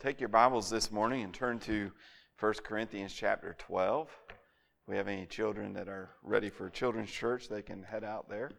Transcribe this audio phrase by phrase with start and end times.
[0.00, 1.92] Take your Bibles this morning and turn to
[2.40, 4.08] 1 Corinthians chapter 12.
[4.28, 8.28] If we have any children that are ready for children's church, they can head out
[8.28, 8.50] there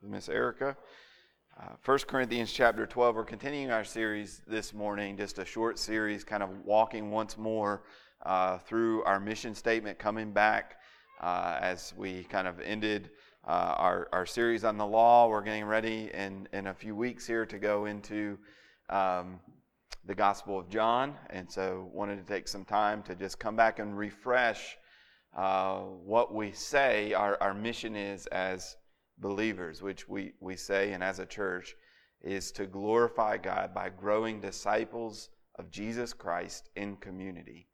[0.00, 0.76] with Miss Erica.
[1.60, 6.24] Uh, 1 Corinthians chapter 12, we're continuing our series this morning, just a short series,
[6.24, 7.82] kind of walking once more
[8.24, 10.76] uh, through our mission statement, coming back
[11.20, 13.10] uh, as we kind of ended
[13.46, 15.28] uh, our, our series on the law.
[15.28, 18.38] We're getting ready in, in a few weeks here to go into
[18.88, 19.38] um,
[20.08, 23.78] the Gospel of John, and so wanted to take some time to just come back
[23.78, 24.78] and refresh
[25.36, 28.76] uh, what we say our, our mission is as
[29.18, 31.76] believers, which we, we say, and as a church,
[32.22, 37.68] is to glorify God by growing disciples of Jesus Christ in community.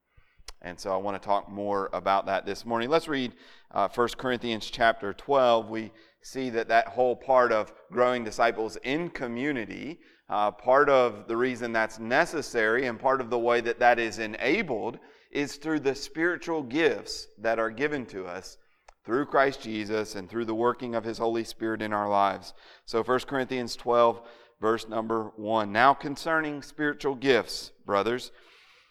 [0.61, 2.91] And so I want to talk more about that this morning.
[2.91, 3.35] Let's read
[3.71, 5.71] uh, 1 Corinthians chapter 12.
[5.71, 11.37] We see that that whole part of growing disciples in community, uh, part of the
[11.37, 14.99] reason that's necessary and part of the way that that is enabled
[15.31, 18.57] is through the spiritual gifts that are given to us
[19.05, 22.55] through Christ Jesus and through the working of his Holy Spirit in our lives.
[22.87, 24.21] So 1 Corinthians 12,
[24.61, 25.71] verse number 1.
[25.71, 28.33] Now concerning spiritual gifts, brothers,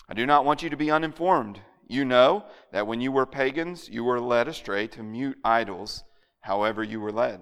[0.07, 1.59] I do not want you to be uninformed.
[1.87, 6.03] You know that when you were pagans, you were led astray to mute idols,
[6.41, 7.41] however you were led.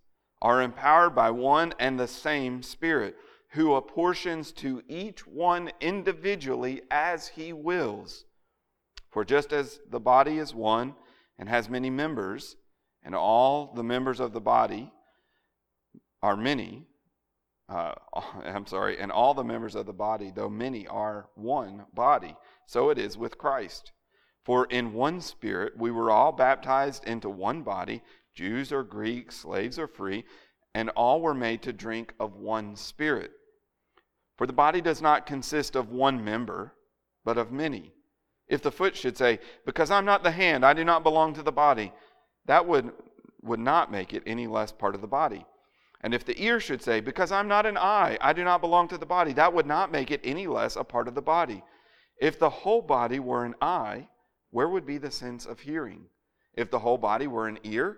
[0.41, 3.15] are empowered by one and the same Spirit,
[3.49, 8.25] who apportions to each one individually as he wills.
[9.09, 10.95] For just as the body is one
[11.37, 12.55] and has many members,
[13.03, 14.91] and all the members of the body
[16.21, 16.85] are many,
[17.67, 17.93] uh,
[18.45, 22.35] I'm sorry, and all the members of the body, though many, are one body,
[22.65, 23.91] so it is with Christ.
[24.43, 28.01] For in one spirit we were all baptized into one body
[28.33, 30.23] Jews or Greeks, slaves or free,
[30.73, 33.31] and all were made to drink of one Spirit.
[34.37, 36.73] For the body does not consist of one member,
[37.23, 37.93] but of many.
[38.47, 41.43] If the foot should say, Because I'm not the hand, I do not belong to
[41.43, 41.93] the body,
[42.45, 42.91] that would,
[43.41, 45.45] would not make it any less part of the body.
[46.01, 48.87] And if the ear should say, Because I'm not an eye, I do not belong
[48.89, 51.63] to the body, that would not make it any less a part of the body.
[52.17, 54.07] If the whole body were an eye,
[54.49, 56.05] where would be the sense of hearing?
[56.53, 57.97] If the whole body were an ear,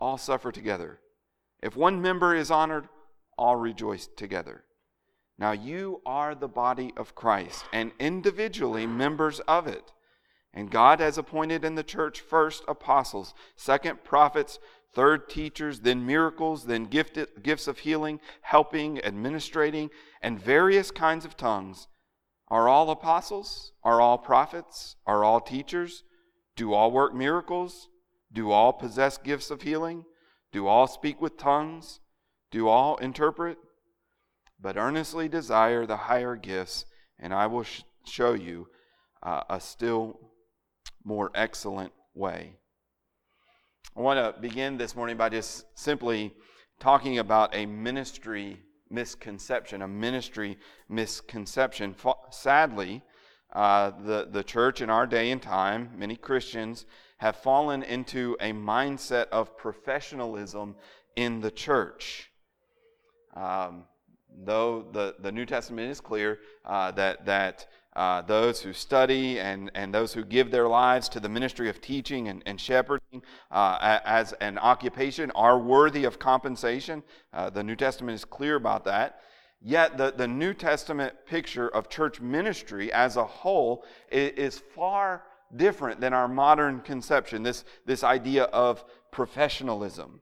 [0.00, 0.98] all suffer together.
[1.62, 2.88] If one member is honored,
[3.36, 4.64] all rejoice together.
[5.38, 9.92] Now you are the body of Christ and individually members of it.
[10.52, 14.58] And God has appointed in the church first apostles, second prophets,
[14.94, 21.36] third teachers, then miracles, then gifted, gifts of healing, helping, administrating, and various kinds of
[21.36, 21.86] tongues.
[22.48, 23.72] Are all apostles?
[23.84, 24.96] Are all prophets?
[25.06, 26.02] Are all teachers?
[26.56, 27.88] Do all work miracles?
[28.32, 30.04] Do all possess gifts of healing?
[30.52, 32.00] Do all speak with tongues?
[32.50, 33.58] Do all interpret?
[34.60, 36.84] But earnestly desire the higher gifts,
[37.18, 38.68] and I will sh- show you
[39.22, 40.18] uh, a still
[41.04, 42.56] more excellent way.
[43.96, 46.34] I want to begin this morning by just simply
[46.78, 48.60] talking about a ministry
[48.90, 51.94] misconception, a ministry misconception.
[52.30, 53.02] Sadly,
[53.52, 56.86] uh, the, the church in our day and time, many Christians,
[57.20, 60.74] have fallen into a mindset of professionalism
[61.16, 62.30] in the church.
[63.36, 63.84] Um,
[64.42, 69.70] though the, the New Testament is clear uh, that, that uh, those who study and,
[69.74, 73.98] and those who give their lives to the ministry of teaching and, and shepherding uh,
[74.06, 77.02] as an occupation are worthy of compensation.
[77.34, 79.20] Uh, the New Testament is clear about that.
[79.60, 85.24] Yet the, the New Testament picture of church ministry as a whole is, is far
[85.56, 90.20] different than our modern conception, this, this idea of professionalism.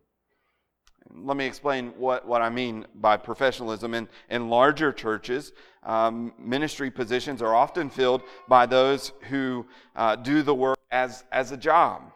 [1.15, 3.95] Let me explain what, what I mean by professionalism.
[3.95, 5.53] In, in larger churches,
[5.83, 9.67] um, ministry positions are often filled by those who
[9.97, 12.13] uh, do the work as, as a job.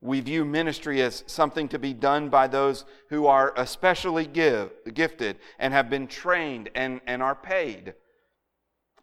[0.00, 5.38] We view ministry as something to be done by those who are especially give, gifted
[5.58, 7.94] and have been trained and, and are paid.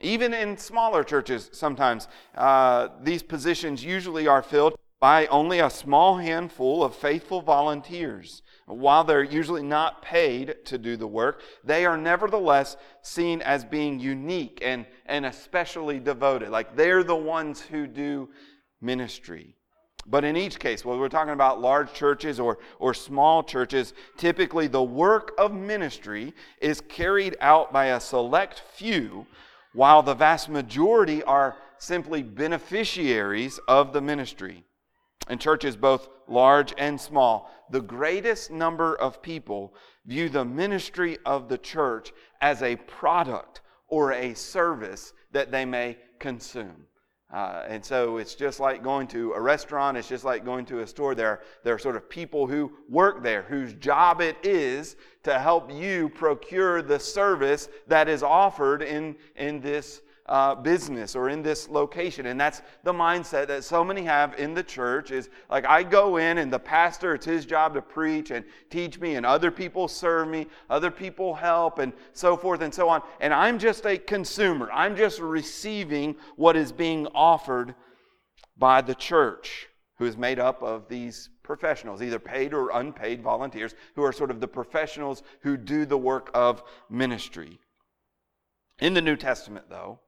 [0.02, 6.18] Even in smaller churches, sometimes uh, these positions usually are filled by only a small
[6.18, 8.42] handful of faithful volunteers.
[8.66, 14.00] While they're usually not paid to do the work, they are nevertheless seen as being
[14.00, 16.50] unique and, and especially devoted.
[16.50, 18.30] Like they're the ones who do
[18.82, 19.56] ministry.
[20.08, 24.68] But in each case, whether we're talking about large churches or, or small churches, typically
[24.68, 29.26] the work of ministry is carried out by a select few,
[29.76, 34.64] while the vast majority are simply beneficiaries of the ministry.
[35.30, 39.74] In churches both large and small, the greatest number of people
[40.06, 45.98] view the ministry of the church as a product or a service that they may
[46.20, 46.86] consume.
[47.36, 50.80] Uh, and so it's just like going to a restaurant, it's just like going to
[50.80, 51.14] a store.
[51.14, 55.70] There, there are sort of people who work there whose job it is to help
[55.70, 61.70] you procure the service that is offered in, in this uh, business or in this
[61.70, 62.26] location.
[62.26, 66.18] And that's the mindset that so many have in the church is like, I go
[66.18, 69.88] in and the pastor, it's his job to preach and teach me, and other people
[69.88, 73.02] serve me, other people help, and so forth and so on.
[73.20, 74.70] And I'm just a consumer.
[74.74, 77.76] I'm just receiving what is being offered
[78.58, 79.68] by the church,
[79.98, 84.32] who is made up of these professionals, either paid or unpaid volunteers, who are sort
[84.32, 87.60] of the professionals who do the work of ministry.
[88.80, 90.00] In the New Testament, though,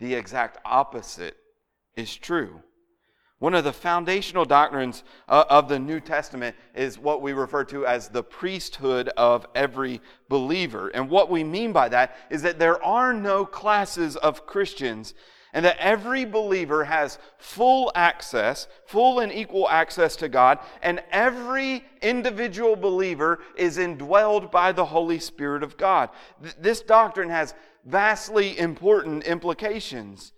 [0.00, 1.36] the exact opposite
[1.94, 2.62] is true.
[3.38, 7.86] One of the foundational doctrines uh, of the New Testament is what we refer to
[7.86, 10.88] as the priesthood of every believer.
[10.88, 15.14] And what we mean by that is that there are no classes of Christians
[15.52, 21.84] and that every believer has full access, full and equal access to God, and every
[22.02, 26.10] individual believer is indwelled by the Holy Spirit of God.
[26.58, 27.54] This doctrine has
[27.84, 30.32] vastly important implications.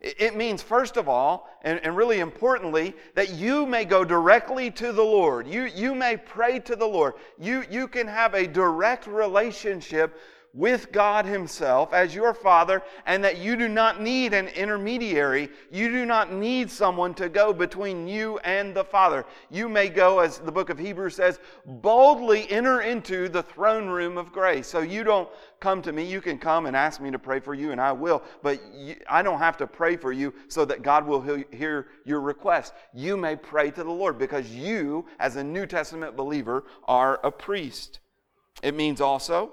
[0.00, 5.02] It means, first of all, and, really importantly, that you may go directly to the
[5.02, 5.46] Lord.
[5.46, 7.14] You, you may pray to the Lord.
[7.38, 10.20] You, you can have a direct relationship
[10.56, 15.50] with God Himself as your Father, and that you do not need an intermediary.
[15.70, 19.26] You do not need someone to go between you and the Father.
[19.50, 24.16] You may go, as the book of Hebrews says, boldly enter into the throne room
[24.16, 24.66] of grace.
[24.66, 25.28] So you don't
[25.60, 26.04] come to me.
[26.04, 28.96] You can come and ask me to pray for you, and I will, but you,
[29.10, 32.72] I don't have to pray for you so that God will hear your request.
[32.94, 37.30] You may pray to the Lord because you, as a New Testament believer, are a
[37.30, 38.00] priest.
[38.62, 39.52] It means also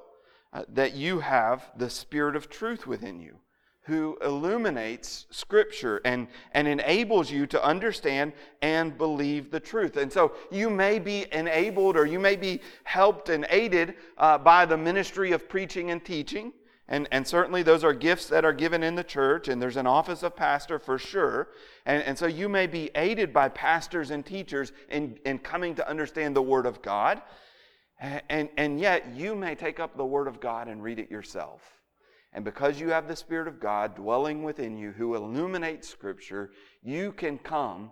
[0.53, 3.37] uh, that you have the Spirit of truth within you
[3.85, 8.31] who illuminates Scripture and, and enables you to understand
[8.61, 9.97] and believe the truth.
[9.97, 14.65] And so you may be enabled or you may be helped and aided uh, by
[14.65, 16.53] the ministry of preaching and teaching.
[16.87, 19.87] And, and certainly those are gifts that are given in the church, and there's an
[19.87, 21.47] office of pastor for sure.
[21.85, 25.89] And, and so you may be aided by pastors and teachers in, in coming to
[25.89, 27.21] understand the Word of God.
[28.03, 31.61] And, and yet, you may take up the Word of God and read it yourself.
[32.33, 37.13] And because you have the Spirit of God dwelling within you who illuminates Scripture, you
[37.13, 37.91] can come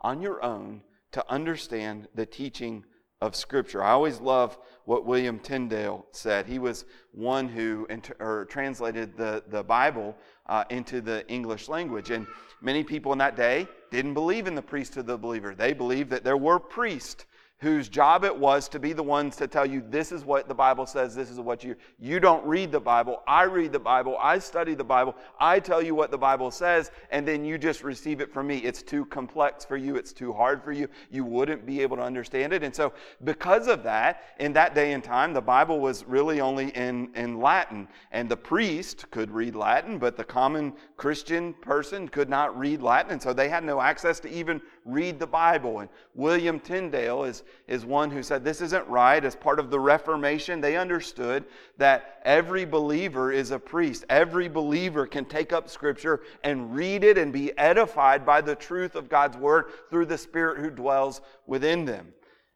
[0.00, 2.84] on your own to understand the teaching
[3.20, 3.84] of Scripture.
[3.84, 6.46] I always love what William Tyndale said.
[6.46, 10.16] He was one who inter- translated the, the Bible
[10.46, 12.10] uh, into the English language.
[12.10, 12.26] And
[12.60, 15.54] many people in that day didn't believe in the priesthood of the believer.
[15.54, 17.26] They believed that there were priests
[17.62, 20.54] whose job it was to be the ones to tell you this is what the
[20.54, 23.22] Bible says, this is what you you don't read the Bible.
[23.24, 24.18] I read the Bible.
[24.20, 25.14] I study the Bible.
[25.38, 28.58] I tell you what the Bible says and then you just receive it from me.
[28.58, 29.94] It's too complex for you.
[29.94, 30.88] It's too hard for you.
[31.08, 32.64] You wouldn't be able to understand it.
[32.64, 36.70] And so because of that, in that day and time, the Bible was really only
[36.70, 42.28] in in Latin and the priest could read Latin, but the common Christian person could
[42.28, 45.80] not read Latin and so they had no access to even read the Bible.
[45.80, 49.24] And William Tyndale is, is one who said this isn't right.
[49.24, 51.44] As part of the Reformation, they understood
[51.78, 54.04] that every believer is a priest.
[54.08, 58.94] Every believer can take up Scripture and read it and be edified by the truth
[58.94, 62.12] of God's Word through the Spirit who dwells within them.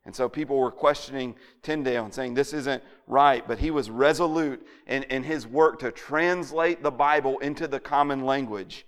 [0.06, 4.64] And so people were questioning Tyndale and saying this isn't right, but he was resolute
[4.86, 8.86] in, in his work to translate the Bible into the common language.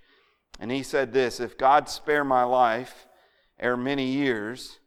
[0.61, 3.05] And he said this If God spare my life,
[3.59, 4.79] ere many years,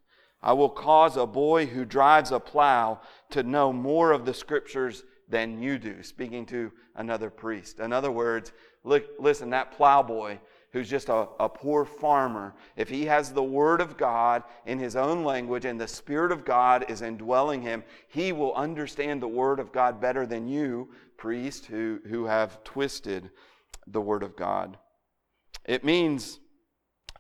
[0.42, 3.00] I will cause a boy who drives a plow
[3.30, 7.78] to know more of the scriptures than you do, speaking to another priest.
[7.78, 8.52] In other words,
[8.84, 10.38] look, listen, that plowboy
[10.72, 14.96] who's just a, a poor farmer, if he has the Word of God in his
[14.96, 19.60] own language and the Spirit of God is indwelling him, he will understand the Word
[19.60, 20.88] of God better than you,
[21.18, 23.30] priest, who, who have twisted
[23.86, 24.78] the Word of God.
[25.64, 26.40] It means,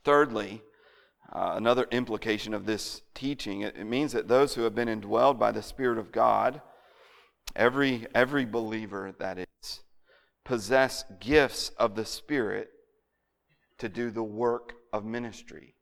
[0.02, 0.62] thirdly,
[1.32, 3.62] uh, another implication of this teaching.
[3.62, 6.60] It, it means that those who have been indwelled by the Spirit of God,
[7.56, 9.80] every, every believer that is,
[10.44, 12.68] possess gifts of the Spirit
[13.78, 15.74] to do the work of ministry.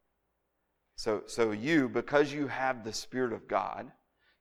[0.97, 3.91] So, so you, because you have the Spirit of God,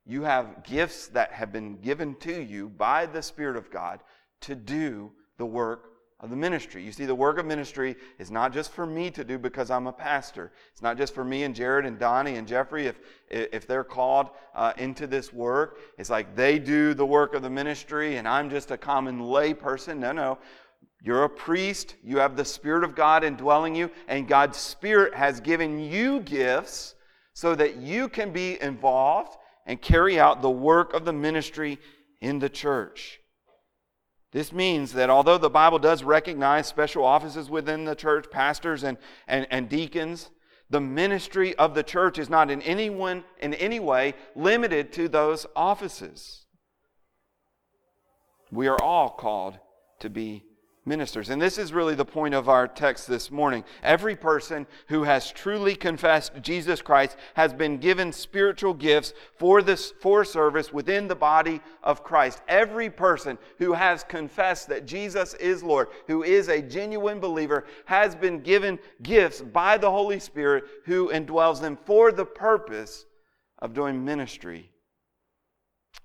[0.05, 4.01] you have gifts that have been given to you by the Spirit of God
[4.41, 5.85] to do the work
[6.19, 6.83] of the ministry.
[6.83, 9.87] You see, the work of ministry is not just for me to do because I'm
[9.87, 10.51] a pastor.
[10.71, 12.99] It's not just for me and Jared and Donnie and Jeffrey if,
[13.29, 15.79] if they're called uh, into this work.
[15.97, 19.53] It's like they do the work of the ministry and I'm just a common lay
[19.53, 19.99] person.
[19.99, 20.37] No, no.
[21.01, 21.95] You're a priest.
[22.03, 26.95] You have the Spirit of God indwelling you, and God's Spirit has given you gifts
[27.33, 31.79] so that you can be involved and carry out the work of the ministry
[32.19, 33.18] in the church.
[34.31, 38.97] This means that although the Bible does recognize special offices within the church, pastors and,
[39.27, 40.29] and, and deacons,
[40.69, 45.47] the ministry of the church is not in anyone in any way limited to those
[45.55, 46.45] offices.
[48.51, 49.57] We are all called
[49.99, 50.43] to be
[50.85, 51.29] ministers.
[51.29, 53.63] And this is really the point of our text this morning.
[53.83, 59.93] Every person who has truly confessed Jesus Christ has been given spiritual gifts for this
[59.99, 62.41] for service within the body of Christ.
[62.47, 68.15] Every person who has confessed that Jesus is Lord, who is a genuine believer, has
[68.15, 73.05] been given gifts by the Holy Spirit who indwells them for the purpose
[73.59, 74.71] of doing ministry.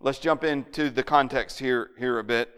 [0.01, 2.51] Let's jump into the context here, here a bit.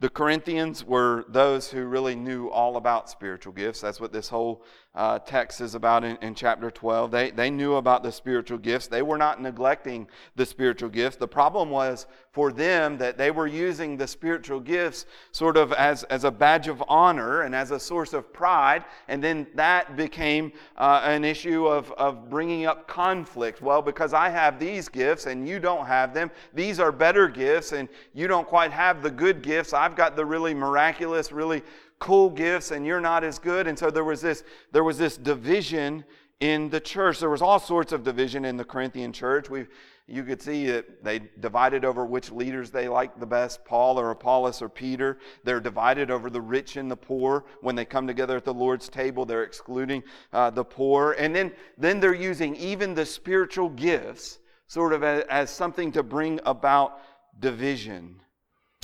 [0.00, 3.80] The Corinthians were those who really knew all about spiritual gifts.
[3.80, 4.64] That's what this whole
[4.94, 7.10] uh, text is about in, in chapter 12.
[7.10, 8.88] They, they knew about the spiritual gifts.
[8.88, 11.16] They were not neglecting the spiritual gifts.
[11.16, 16.04] The problem was for them that they were using the spiritual gifts sort of as,
[16.04, 18.84] as a badge of honor and as a source of pride.
[19.08, 23.60] And then that became uh, an issue of, of bringing up conflict.
[23.60, 27.72] Well, because I have these gifts and you don't have them, these are better gifts
[27.72, 29.72] and you don't quite have the good gifts.
[29.72, 31.62] I've got the really miraculous, really
[31.98, 33.66] cool gifts and you're not as good.
[33.66, 36.04] And so there was this, there was this division
[36.40, 37.18] in the church.
[37.18, 39.50] There was all sorts of division in the Corinthian church.
[39.50, 39.66] we
[40.10, 44.10] you could see that they divided over which leaders they liked the best Paul or
[44.10, 45.18] Apollos or Peter.
[45.44, 47.44] They're divided over the rich and the poor.
[47.60, 50.02] When they come together at the Lord's table, they're excluding
[50.32, 51.14] uh, the poor.
[51.18, 56.02] And then, then they're using even the spiritual gifts sort of as, as something to
[56.02, 57.00] bring about
[57.38, 58.22] division.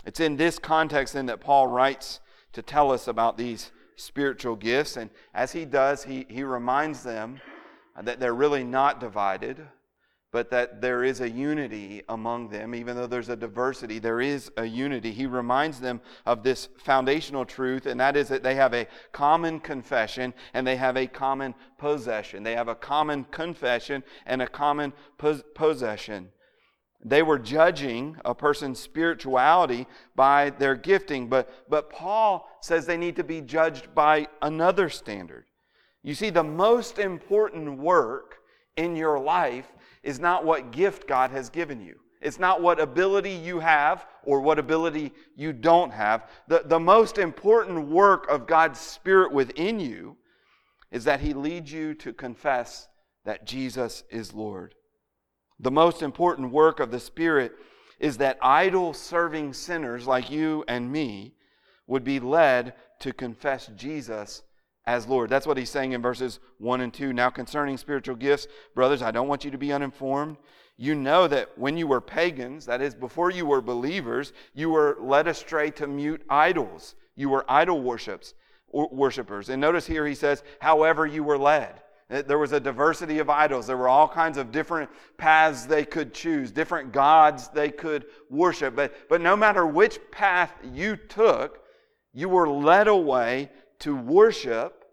[0.05, 2.21] It's in this context then that Paul writes
[2.55, 4.97] to tell us about these spiritual gifts.
[4.97, 7.41] And as he does, he, he reminds them
[8.03, 9.61] that they're really not divided,
[10.33, 12.75] but that there is a unity among them.
[12.75, 15.13] Even though there's a diversity, there is a unity.
[15.13, 19.61] He reminds them of this foundational truth, and that is that they have a common
[19.61, 22.43] confession and they have a common possession.
[22.43, 26.31] They have a common confession and a common pos- possession.
[27.05, 33.17] They were judging a person's spirituality by their gifting, but, but Paul says they need
[33.17, 35.45] to be judged by another standard.
[36.03, 38.37] You see, the most important work
[38.77, 39.67] in your life
[40.03, 41.99] is not what gift God has given you.
[42.23, 46.31] It's not what ability you have or what ability you don't have.
[46.49, 50.17] The, the most important work of God's Spirit within you
[50.91, 52.89] is that He leads you to confess
[53.27, 54.75] that Jesus is Lord.
[55.65, 57.53] The most important work of the Spirit
[57.99, 61.33] is that idol serving sinners like you and me
[61.87, 64.43] would be led to confess Jesus
[64.85, 65.31] as Lord.
[65.31, 67.15] That's what he's saying in verses 1 and 2.
[67.15, 70.37] Now, concerning spiritual gifts, brothers, I don't want you to be uninformed.
[70.77, 74.99] You know that when you were pagans, that is, before you were believers, you were
[75.01, 76.95] led astray to mute idols.
[77.17, 78.35] You were idol worships,
[78.71, 79.49] worshipers.
[79.49, 81.81] And notice here he says, however you were led.
[82.09, 83.67] There was a diversity of idols.
[83.67, 88.77] There were all kinds of different paths they could choose, different gods they could worship.
[88.77, 91.61] But, but no matter which path you took,
[92.13, 94.85] you were led away to worship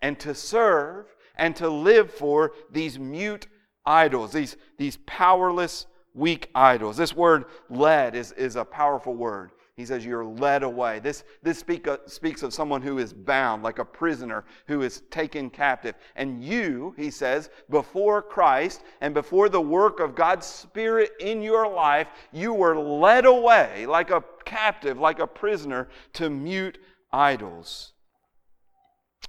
[0.00, 3.48] and to serve and to live for these mute
[3.84, 6.96] idols, these, these powerless, weak idols.
[6.96, 9.50] This word led is, is a powerful word.
[9.80, 10.98] He says you're led away.
[10.98, 15.00] This, this speak, uh, speaks of someone who is bound, like a prisoner who is
[15.10, 15.94] taken captive.
[16.16, 21.66] And you, he says, before Christ and before the work of God's Spirit in your
[21.66, 26.76] life, you were led away like a captive, like a prisoner, to mute
[27.10, 27.94] idols.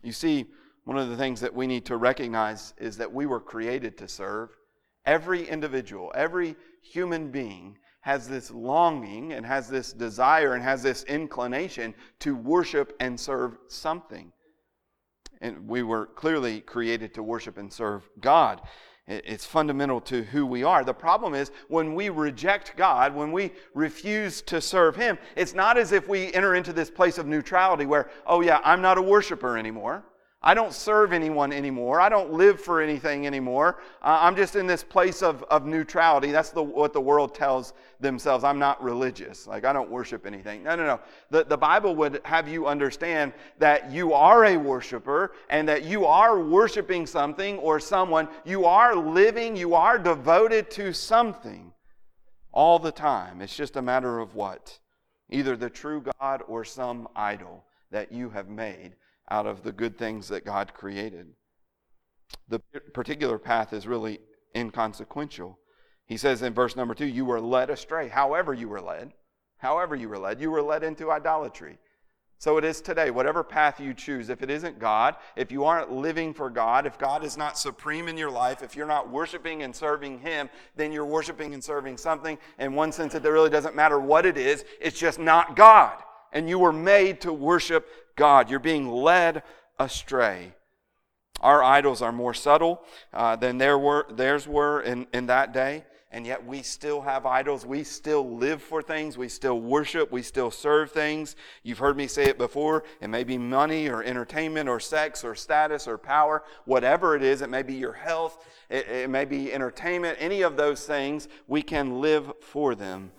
[0.04, 0.48] You see,
[0.84, 4.10] one of the things that we need to recognize is that we were created to
[4.10, 4.50] serve.
[5.06, 11.04] Every individual, every human being has this longing and has this desire and has this
[11.04, 14.32] inclination to worship and serve something.
[15.40, 18.62] And we were clearly created to worship and serve God.
[19.08, 20.84] It's fundamental to who we are.
[20.84, 25.78] The problem is when we reject God, when we refuse to serve Him, it's not
[25.78, 29.02] as if we enter into this place of neutrality where, oh, yeah, I'm not a
[29.02, 30.06] worshiper anymore.
[30.44, 32.02] I don't serve anyone anymore.
[32.02, 33.78] I don't live for anything anymore.
[34.02, 36.32] Uh, I'm just in this place of, of neutrality.
[36.32, 38.44] That's the, what the world tells themselves.
[38.44, 39.46] I'm not religious.
[39.46, 40.64] Like, I don't worship anything.
[40.64, 41.00] No, no, no.
[41.30, 46.06] The, the Bible would have you understand that you are a worshiper and that you
[46.08, 48.28] are worshiping something or someone.
[48.44, 51.72] You are living, you are devoted to something
[52.52, 53.42] all the time.
[53.42, 54.80] It's just a matter of what?
[55.30, 58.96] Either the true God or some idol that you have made
[59.32, 61.28] out of the good things that God created.
[62.50, 62.60] The
[62.94, 64.20] particular path is really
[64.56, 65.58] inconsequential.
[66.06, 68.10] He says in verse number two, You were led astray.
[68.10, 69.14] However, you were led,
[69.58, 71.80] however, you were led, you were led into idolatry.
[72.40, 73.12] So it is today.
[73.12, 76.98] Whatever path you choose, if it isn't God, if you aren't living for God, if
[76.98, 80.92] God is not supreme in your life, if you're not worshiping and serving Him, then
[80.92, 82.38] you're worshiping and serving something.
[82.58, 86.02] In one sense, it really doesn't matter what it is, it's just not God.
[86.32, 88.50] And you were made to worship God.
[88.50, 89.44] You're being led
[89.80, 90.54] astray.
[91.42, 95.86] Our idols are more subtle uh, than their were, theirs were in, in that day,
[96.12, 97.66] and yet we still have idols.
[97.66, 99.18] We still live for things.
[99.18, 100.12] We still worship.
[100.12, 101.36] We still serve things.
[101.64, 102.84] You've heard me say it before.
[103.00, 107.42] It may be money or entertainment or sex or status or power, whatever it is.
[107.42, 108.46] It may be your health.
[108.70, 110.18] It, it may be entertainment.
[110.20, 113.12] Any of those things, we can live for them.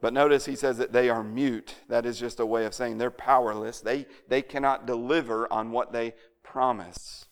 [0.00, 1.74] But notice he says that they are mute.
[1.88, 3.80] That is just a way of saying they're powerless.
[3.80, 7.26] They, they cannot deliver on what they promise.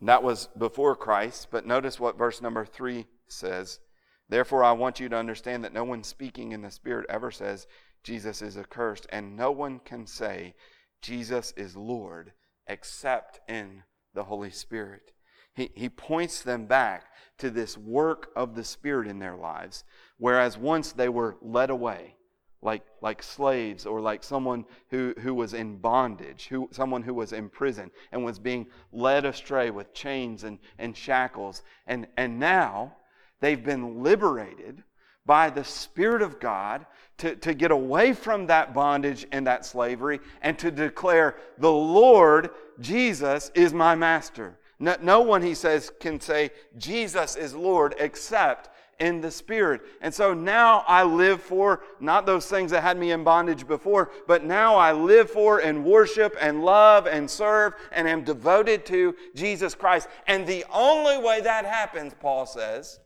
[0.00, 3.80] That was before Christ, but notice what verse number three says.
[4.28, 7.66] Therefore, I want you to understand that no one speaking in the Spirit ever says
[8.04, 10.54] Jesus is accursed, and no one can say
[11.02, 12.32] Jesus is Lord
[12.68, 13.82] except in
[14.14, 15.12] the Holy Spirit.
[15.58, 17.06] He, he points them back
[17.38, 19.84] to this work of the Spirit in their lives
[20.18, 22.16] Whereas once they were led away,
[22.60, 27.32] like, like slaves or like someone who, who was in bondage, who, someone who was
[27.32, 31.62] in prison and was being led astray with chains and, and shackles.
[31.86, 32.96] And, and now
[33.40, 34.82] they've been liberated
[35.24, 36.84] by the Spirit of God
[37.18, 42.50] to, to get away from that bondage and that slavery and to declare, The Lord
[42.80, 44.58] Jesus is my master.
[44.78, 49.82] No, no one, he says, can say, Jesus is Lord except in the Spirit.
[50.00, 54.10] And so now I live for not those things that had me in bondage before,
[54.26, 59.14] but now I live for and worship and love and serve and am devoted to
[59.34, 60.08] Jesus Christ.
[60.26, 62.98] And the only way that happens, Paul says,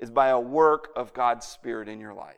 [0.00, 2.36] is by a work of God's Spirit in your life.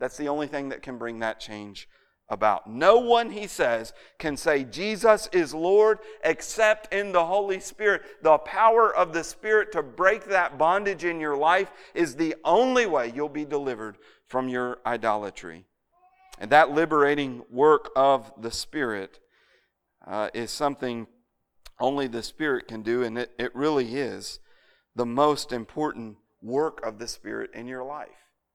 [0.00, 1.88] That's the only thing that can bring that change
[2.28, 2.68] about.
[2.68, 8.02] No one, he says, can say Jesus is Lord except in the Holy Spirit.
[8.22, 12.86] The power of the Spirit to break that bondage in your life is the only
[12.86, 15.66] way you'll be delivered from your idolatry.
[16.38, 19.20] And that liberating work of the Spirit
[20.06, 21.06] uh, is something
[21.78, 24.38] only the Spirit can do, and it, it really is
[24.96, 28.08] the most important work of the Spirit in your life.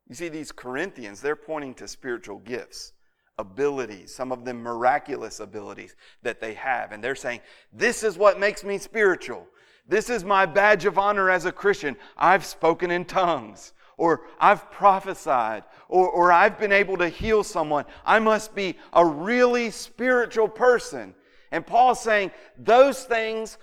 [0.07, 2.93] You see, these Corinthians, they're pointing to spiritual gifts
[3.39, 6.91] abilities, some of them miraculous abilities that they have.
[6.91, 7.39] And they're saying,
[7.73, 9.47] This is what makes me spiritual.
[9.87, 11.97] This is my badge of honor as a Christian.
[12.15, 17.85] I've spoken in tongues, or I've prophesied, or, or I've been able to heal someone.
[18.05, 21.15] I must be a really spiritual person.
[21.51, 23.57] And Paul's saying those things,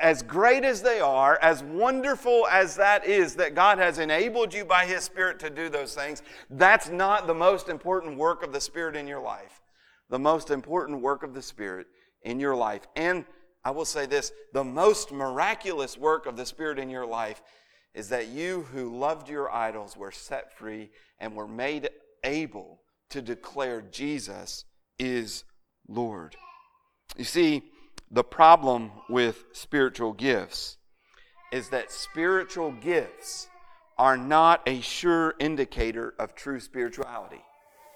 [0.00, 4.64] as great as they are, as wonderful as that is, that God has enabled you
[4.64, 8.60] by His Spirit to do those things, that's not the most important work of the
[8.60, 9.60] Spirit in your life.
[10.10, 11.86] The most important work of the Spirit
[12.22, 13.24] in your life and
[13.64, 17.42] I will say this the most miraculous work of the Spirit in your life
[17.94, 21.90] is that you who loved your idols were set free and were made
[22.24, 24.64] able to declare Jesus
[24.98, 25.44] is
[25.86, 26.34] Lord.
[27.16, 27.62] You see,
[28.10, 30.76] the problem with spiritual gifts
[31.52, 33.48] is that spiritual gifts
[33.96, 37.42] are not a sure indicator of true spirituality.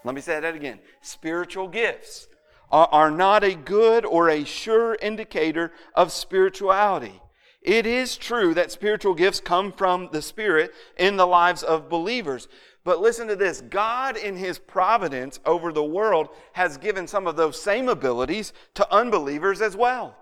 [0.04, 0.80] Let me say that again.
[1.00, 2.28] Spiritual gifts
[2.70, 7.20] are not a good or a sure indicator of spirituality.
[7.60, 12.48] It is true that spiritual gifts come from the Spirit in the lives of believers.
[12.84, 17.36] But listen to this God, in His providence over the world, has given some of
[17.36, 20.16] those same abilities to unbelievers as well.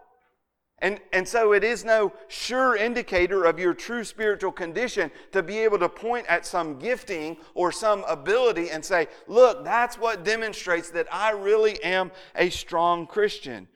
[0.83, 5.59] And, and so it is no sure indicator of your true spiritual condition to be
[5.59, 10.91] able to point at some gifting or some ability and say, look, that's what demonstrates
[10.91, 13.69] that I really am a strong Christian.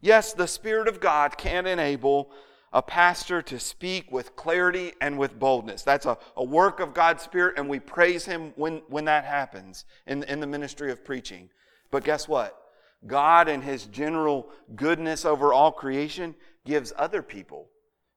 [0.00, 2.32] Yes, the Spirit of God can enable
[2.72, 5.82] a pastor to speak with clarity and with boldness.
[5.82, 9.84] That's a, a work of God's Spirit, and we praise Him when, when that happens
[10.06, 11.50] in, in the ministry of preaching.
[11.90, 12.58] But guess what?
[13.06, 17.68] God, in His general goodness over all creation, gives other people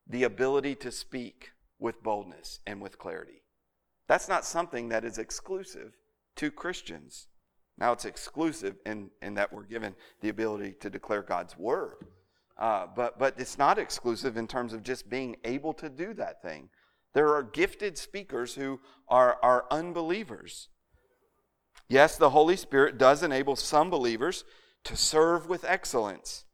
[0.07, 3.41] the ability to speak with boldness and with clarity.
[4.07, 5.93] That's not something that is exclusive
[6.35, 7.27] to Christians.
[7.77, 12.05] Now it's exclusive in, in that we're given the ability to declare God's word.
[12.57, 16.41] Uh, but, but it's not exclusive in terms of just being able to do that
[16.41, 16.69] thing.
[17.13, 20.69] There are gifted speakers who are, are unbelievers.
[21.87, 24.43] Yes, the Holy Spirit does enable some believers
[24.85, 26.45] to serve with excellence.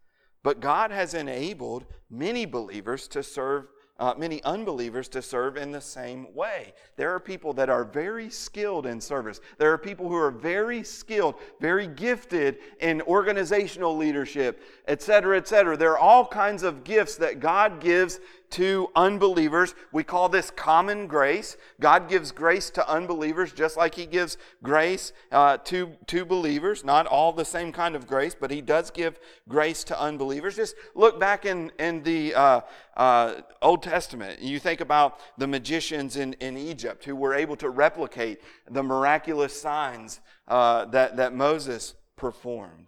[0.43, 3.67] But God has enabled many believers to serve,
[4.01, 6.73] uh, many unbelievers to serve in the same way.
[6.95, 9.39] There are people that are very skilled in service.
[9.59, 15.77] There are people who are very skilled, very gifted in organizational leadership, etc., etc.
[15.77, 18.19] There are all kinds of gifts that God gives
[18.51, 19.75] to unbelievers.
[19.91, 21.57] We call this common grace.
[21.79, 26.83] God gives grace to unbelievers just like He gives grace uh, to, to believers.
[26.83, 30.55] Not all the same kind of grace, but He does give grace to unbelievers.
[30.55, 32.61] Just look back in, in the uh,
[32.95, 34.41] uh, Old Testament.
[34.41, 39.59] You think about the magicians in, in Egypt who were able to replicate the miraculous
[39.59, 42.87] signs uh, that, that Moses performed.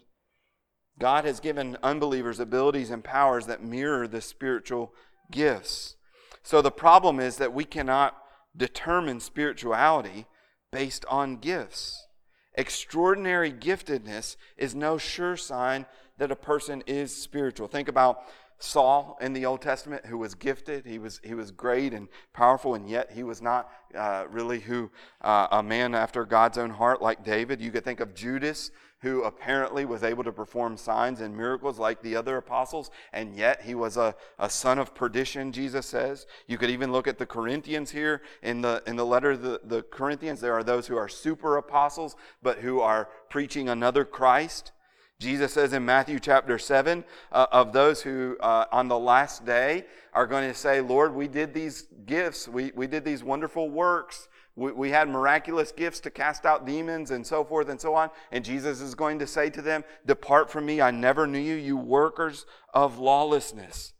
[1.00, 4.94] God has given unbelievers abilities and powers that mirror the spiritual
[5.32, 5.96] gifts.
[6.44, 8.18] So the problem is that we cannot
[8.56, 10.26] determine spirituality
[10.72, 12.08] based on gifts.
[12.56, 15.86] Extraordinary giftedness is no sure sign
[16.18, 17.68] that a person is spiritual.
[17.68, 18.20] Think about
[18.60, 20.86] Saul in the Old Testament, who was gifted.
[20.86, 24.90] He was, he was great and powerful, and yet he was not uh, really who
[25.22, 27.60] uh, a man after God's own heart like David.
[27.60, 28.72] You could think of Judas,
[29.04, 33.62] who apparently was able to perform signs and miracles like the other apostles, and yet
[33.62, 36.26] he was a, a son of perdition, Jesus says.
[36.48, 39.84] You could even look at the Corinthians here in the, in the letter the, the
[39.84, 40.40] Corinthians.
[40.40, 44.72] There are those who are super apostles, but who are preaching another Christ.
[45.20, 49.84] Jesus says in Matthew chapter 7 uh, of those who uh, on the last day
[50.14, 54.30] are going to say, Lord, we did these gifts, we, we did these wonderful works
[54.56, 58.10] we, we had miraculous gifts to cast out demons and so forth and so on.
[58.32, 61.56] And Jesus is going to say to them, Depart from me, I never knew you,
[61.56, 63.94] you workers of lawlessness.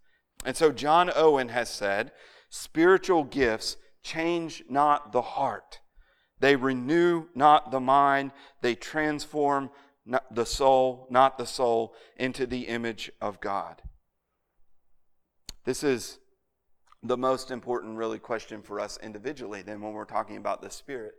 [0.46, 2.12] And so John Owen has said,
[2.50, 5.80] Spiritual gifts change not the heart.
[6.40, 8.32] They renew not the mind.
[8.62, 9.72] They transform
[10.30, 13.82] the soul, not the soul, into the image of God.
[15.66, 16.20] This is
[17.04, 21.16] the most important, really, question for us individually then when we're talking about the Spirit.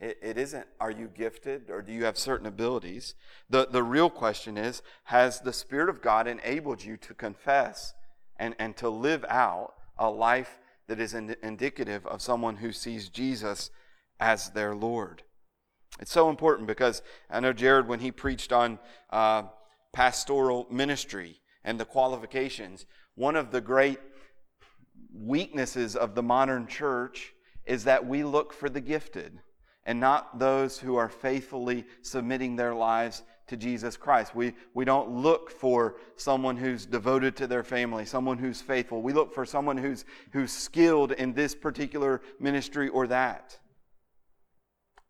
[0.00, 3.14] It, it isn't, are you gifted or do you have certain abilities?
[3.48, 7.94] The, the real question is, has the Spirit of God enabled you to confess
[8.36, 13.08] and, and to live out a life that is in, indicative of someone who sees
[13.08, 13.70] Jesus
[14.20, 15.22] as their Lord?
[16.00, 18.78] It's so important because I know Jared, when he preached on
[19.10, 19.44] uh,
[19.92, 23.98] pastoral ministry and the qualifications, one of the great
[25.12, 29.40] weaknesses of the modern church is that we look for the gifted
[29.84, 34.34] and not those who are faithfully submitting their lives to Jesus Christ.
[34.34, 39.00] We, we don't look for someone who's devoted to their family, someone who's faithful.
[39.00, 43.58] We look for someone who's, who's skilled in this particular ministry or that.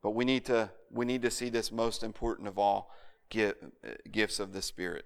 [0.02, 2.92] But we need to, we need to see this most important of all
[3.28, 5.04] gifts of the Spirit.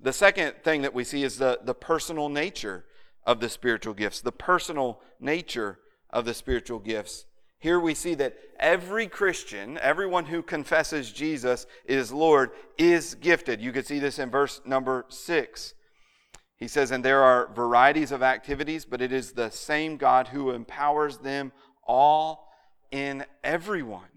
[0.00, 2.84] The second thing that we see is the, the personal nature
[3.26, 4.20] of the spiritual gifts.
[4.20, 5.78] The personal nature
[6.10, 7.26] of the spiritual gifts.
[7.58, 13.60] Here we see that every Christian, everyone who confesses Jesus is Lord, is gifted.
[13.60, 15.74] You can see this in verse number six.
[16.58, 20.50] He says, And there are varieties of activities, but it is the same God who
[20.50, 21.52] empowers them
[21.86, 22.48] all
[22.90, 24.08] in everyone.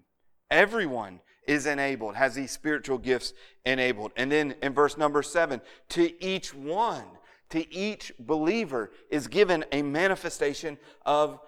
[0.50, 3.32] Everyone is enabled, has these spiritual gifts
[3.64, 4.12] enabled.
[4.16, 7.04] And then in verse number seven, to each one,
[7.50, 11.40] to each believer is given a manifestation of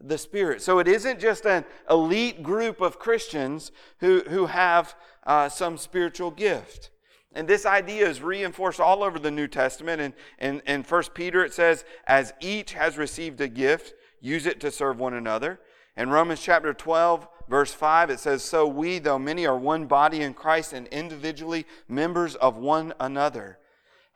[0.00, 0.62] the Spirit.
[0.62, 4.94] So it isn't just an elite group of Christians who, who have
[5.26, 6.90] uh, some spiritual gift.
[7.32, 10.00] And this idea is reinforced all over the New Testament.
[10.00, 14.60] And in, in 1 Peter, it says, As each has received a gift, use it
[14.60, 15.60] to serve one another.
[15.96, 20.22] In Romans chapter 12, verse 5, it says, So we, though many are one body
[20.22, 23.58] in Christ and individually members of one another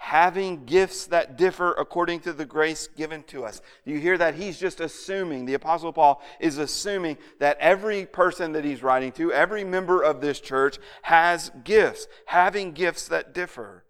[0.02, 3.60] having gifts that differ according to the grace given to us.
[3.84, 4.34] Do you hear that?
[4.34, 9.30] He's just assuming, the Apostle Paul is assuming that every person that he's writing to,
[9.30, 13.84] every member of this church, has gifts, having gifts that differ.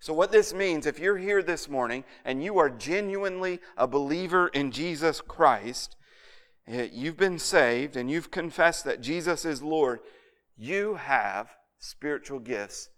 [0.00, 4.48] So, what this means, if you're here this morning and you are genuinely a believer
[4.48, 5.94] in Jesus Christ,
[6.66, 10.00] eh, you've been saved and you've confessed that Jesus is Lord,
[10.56, 12.88] you have spiritual gifts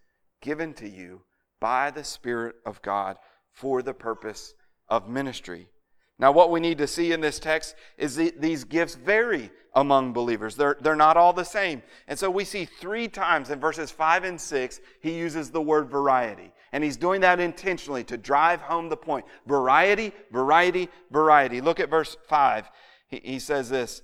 [0.40, 1.20] given to you
[1.64, 3.16] by the Spirit of God
[3.50, 4.53] for the purpose
[4.87, 5.70] of ministry.
[6.18, 10.12] Now, what we need to see in this text is that these gifts vary among
[10.12, 10.57] believers.
[10.57, 11.83] They're, they're not all the same.
[12.07, 15.88] And so we see three times in verses 5 and 6, he uses the word
[15.88, 16.53] variety.
[16.72, 19.24] And he's doing that intentionally to drive home the point.
[19.46, 21.62] Variety, variety, variety.
[21.62, 22.70] Look at verse 5.
[23.09, 24.03] He, he says this,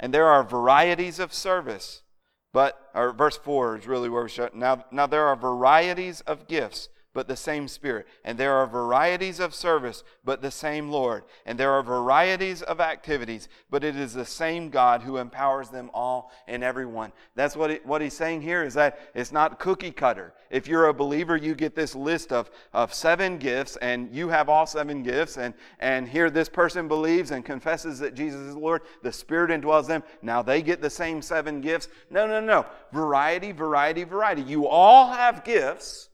[0.00, 2.02] and there are varieties of service
[2.52, 4.48] but, or verse 4 is really where we show.
[4.52, 8.06] Now, now there are varieties of gifts, but the same Spirit.
[8.24, 11.24] And there are varieties of service, but the same Lord.
[11.44, 15.90] And there are varieties of activities, but it is the same God who empowers them
[15.92, 17.12] all and everyone.
[17.34, 20.34] That's what, it, what he's saying here is that it's not cookie cutter.
[20.50, 24.48] If you're a believer, you get this list of, of seven gifts, and you have
[24.48, 28.82] all seven gifts, and, and here this person believes and confesses that Jesus is Lord.
[29.02, 30.02] The Spirit indwells them.
[30.22, 31.88] Now they get the same seven gifts.
[32.10, 32.66] No, no, no.
[32.92, 34.42] Variety, variety, variety.
[34.42, 36.09] You all have gifts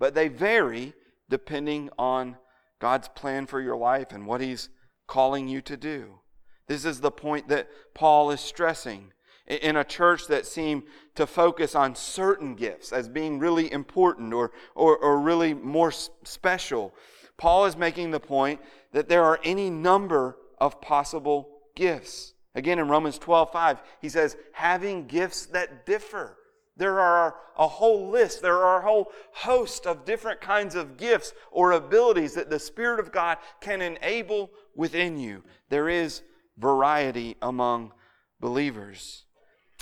[0.00, 0.94] but they vary
[1.28, 2.36] depending on
[2.80, 4.70] God's plan for your life and what He's
[5.06, 6.18] calling you to do.
[6.66, 9.12] This is the point that Paul is stressing.
[9.46, 10.84] In a church that seemed
[11.16, 16.94] to focus on certain gifts as being really important or, or, or really more special,
[17.36, 18.60] Paul is making the point
[18.92, 22.34] that there are any number of possible gifts.
[22.54, 26.36] Again, in Romans 12 5, he says, having gifts that differ.
[26.80, 31.34] There are a whole list, there are a whole host of different kinds of gifts
[31.50, 35.44] or abilities that the Spirit of God can enable within you.
[35.68, 36.22] There is
[36.56, 37.92] variety among
[38.40, 39.26] believers.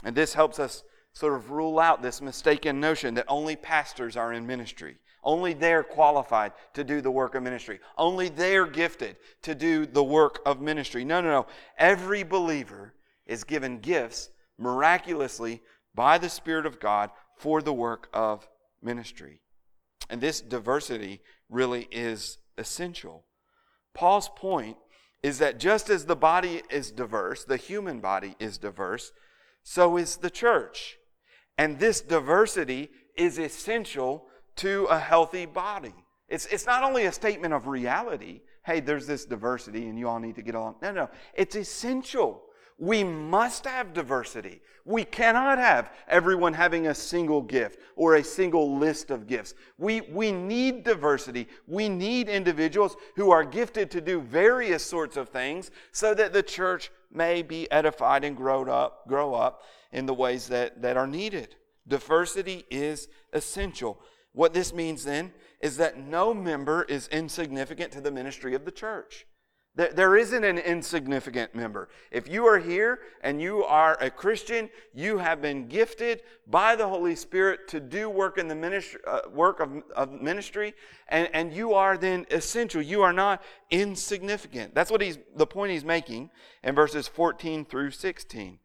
[0.03, 0.83] And this helps us
[1.13, 4.97] sort of rule out this mistaken notion that only pastors are in ministry.
[5.23, 7.79] Only they're qualified to do the work of ministry.
[7.97, 11.05] Only they're gifted to do the work of ministry.
[11.05, 11.47] No, no, no.
[11.79, 15.63] Every believer is given gifts miraculously
[15.99, 18.49] by the Spirit of God for the work of
[18.81, 19.41] ministry.
[20.09, 23.25] And this diversity really is essential.
[23.95, 24.77] Paul's point
[25.25, 29.11] is that just as the body is diverse, the human body is diverse,
[29.65, 30.99] so is the church.
[31.59, 35.95] And this diversity is essential to a healthy body.
[36.29, 40.21] It's, it's not only a statement of reality, hey, there's this diversity and you all
[40.21, 40.77] need to get along.
[40.81, 42.45] No, no, it's essential.
[42.79, 44.63] We must have diversity.
[44.85, 49.55] We cannot have everyone having a single gift or a single list of gifts.
[49.77, 51.49] We, we need diversity.
[51.67, 56.43] We need individuals who are gifted to do various sorts of things so that the
[56.43, 61.07] church may be edified and grow up, grow up in the ways that, that are
[61.07, 61.57] needed.
[61.87, 64.01] Diversity is essential.
[64.33, 68.71] What this means then is that no member is insignificant to the ministry of the
[68.71, 69.27] church.
[69.79, 71.89] There isn't an insignificant member.
[72.11, 76.89] If you are here and you are a Christian, you have been gifted by the
[76.89, 80.75] Holy Spirit to do work in the ministry, uh, work of, of ministry,
[81.07, 82.83] and, and you are then essential.
[82.83, 84.75] You are not insignificant.
[84.75, 86.31] That's what he's the point he's making
[86.65, 88.59] in verses 14 through 16.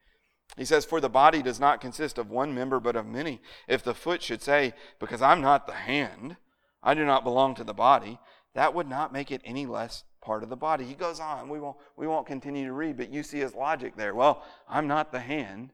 [0.58, 3.40] He says, For the body does not consist of one member, but of many.
[3.68, 6.38] If the foot should say, Because I'm not the hand,
[6.82, 8.18] I do not belong to the body,
[8.56, 10.86] that would not make it any less part of the body.
[10.86, 11.50] He goes on.
[11.50, 14.16] We won't, we won't continue to read, but you see his logic there.
[14.16, 15.72] Well, I'm not the hand.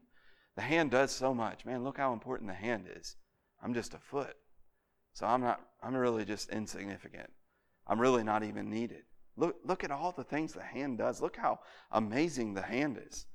[0.56, 1.64] The hand does so much.
[1.64, 3.16] Man, look how important the hand is.
[3.62, 4.36] I'm just a foot.
[5.14, 7.30] So I'm not, I'm really just insignificant.
[7.86, 9.04] I'm really not even needed.
[9.36, 11.22] Look, look at all the things the hand does.
[11.22, 11.60] Look how
[11.92, 13.26] amazing the hand is.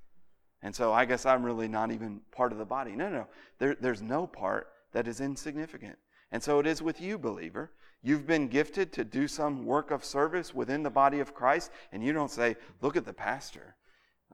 [0.61, 2.95] And so I guess I'm really not even part of the body.
[2.95, 3.27] No, no,
[3.59, 5.97] there, there's no part that is insignificant.
[6.31, 7.71] And so it is with you, believer.
[8.03, 12.03] You've been gifted to do some work of service within the body of Christ, and
[12.03, 13.75] you don't say, Look at the pastor.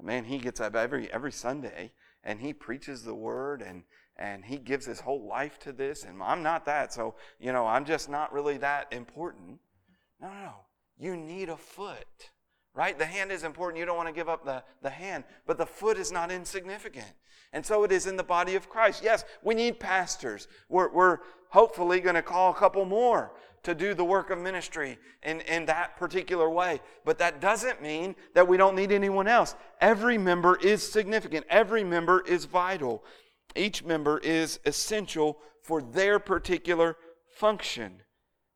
[0.01, 1.91] Man, he gets up every, every Sunday
[2.23, 3.83] and he preaches the word and,
[4.17, 7.67] and he gives his whole life to this, and I'm not that, so, you know,
[7.67, 9.59] I'm just not really that important.
[10.19, 10.53] No, no, no.
[10.97, 12.31] You need a foot
[12.73, 12.97] right?
[12.97, 13.79] The hand is important.
[13.79, 17.11] You don't want to give up the, the hand, but the foot is not insignificant.
[17.53, 19.03] And so it is in the body of Christ.
[19.03, 20.47] Yes, we need pastors.
[20.69, 23.33] We're, we're hopefully going to call a couple more
[23.63, 26.81] to do the work of ministry in, in that particular way.
[27.05, 29.55] But that doesn't mean that we don't need anyone else.
[29.79, 33.03] Every member is significant, every member is vital.
[33.55, 36.95] Each member is essential for their particular
[37.35, 38.01] function.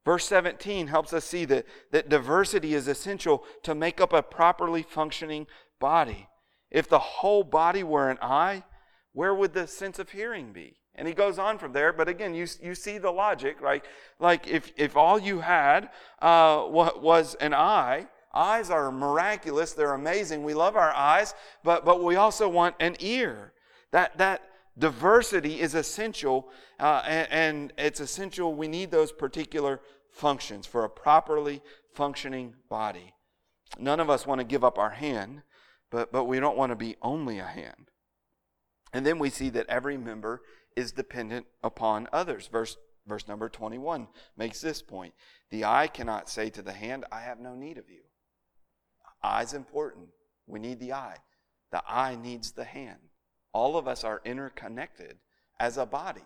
[0.05, 4.83] Verse 17 helps us see that, that diversity is essential to make up a properly
[4.83, 5.47] functioning
[5.79, 6.27] body.
[6.71, 8.63] If the whole body were an eye,
[9.15, 10.75] where would the sense of hearing be?
[10.93, 13.83] And he goes on from there, but again, you, you see the logic, right?
[14.19, 15.89] Like if, if all you had
[16.21, 20.43] uh, was an eye, eyes are miraculous, they're amazing.
[20.43, 23.53] We love our eyes, but, but we also want an ear.
[23.91, 24.41] That, that,
[24.77, 26.49] diversity is essential,
[26.81, 28.53] uh, and, and, it's essential.
[28.53, 31.61] We need those particular functions for a properly
[31.93, 33.13] functioning body.
[33.79, 35.43] None of us want to give up our hand,
[35.91, 37.89] but, but we don't want to be only a hand.
[38.95, 40.41] And then we see that every member
[40.77, 42.47] is dependent upon others.
[42.47, 45.13] Verse, verse number 21 makes this point
[45.51, 48.03] The eye cannot say to the hand, I have no need of you.
[49.21, 50.07] Eye's important.
[50.47, 51.17] We need the eye.
[51.73, 52.99] The eye needs the hand.
[53.51, 55.17] All of us are interconnected
[55.59, 56.23] as a body.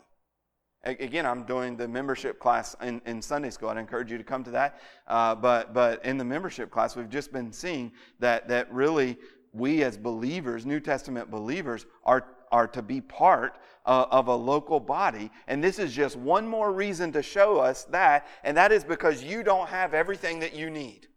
[0.84, 3.70] Again, I'm doing the membership class in, in Sunday school.
[3.70, 4.80] I'd encourage you to come to that.
[5.08, 9.18] Uh, but, but in the membership class, we've just been seeing that, that really
[9.54, 14.80] we as believers, New Testament believers, are, are to be part uh, of a local
[14.80, 15.32] body.
[15.48, 19.24] And this is just one more reason to show us that, and that is because
[19.24, 21.08] you don't have everything that you need.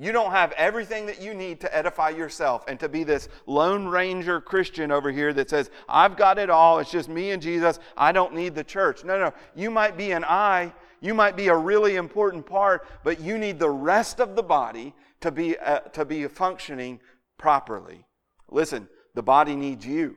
[0.00, 3.86] You don't have everything that you need to edify yourself and to be this Lone
[3.86, 6.78] Ranger Christian over here that says, I've got it all.
[6.78, 7.78] It's just me and Jesus.
[7.98, 9.04] I don't need the church.
[9.04, 9.34] No, no.
[9.54, 10.72] You might be an eye.
[11.02, 14.94] You might be a really important part, but you need the rest of the body
[15.20, 16.98] to be, uh, to be functioning
[17.36, 18.06] properly.
[18.48, 20.16] Listen, the body needs you.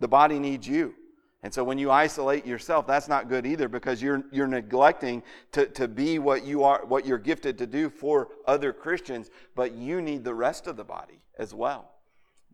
[0.00, 0.94] The body needs you.
[1.42, 5.66] And so when you isolate yourself, that's not good either because you're, you're neglecting to,
[5.66, 10.02] to be what you are, what you're gifted to do for other Christians, but you
[10.02, 11.92] need the rest of the body as well.